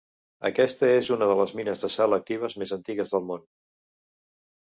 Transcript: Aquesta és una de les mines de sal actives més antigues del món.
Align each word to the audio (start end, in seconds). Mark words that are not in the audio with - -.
Aquesta 0.47 0.87
és 0.93 1.09
una 1.15 1.25
de 1.31 1.33
les 1.39 1.51
mines 1.59 1.83
de 1.83 1.91
sal 1.97 2.17
actives 2.17 2.57
més 2.63 2.73
antigues 2.79 3.13
del 3.17 3.23
món. 3.33 3.47